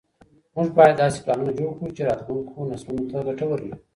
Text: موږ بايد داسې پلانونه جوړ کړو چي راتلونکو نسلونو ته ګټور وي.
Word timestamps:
موږ 0.55 0.69
بايد 0.77 0.95
داسې 1.01 1.17
پلانونه 1.23 1.51
جوړ 1.59 1.71
کړو 1.77 1.95
چي 1.95 2.01
راتلونکو 2.09 2.69
نسلونو 2.71 3.05
ته 3.11 3.17
ګټور 3.27 3.59
وي. 3.65 3.73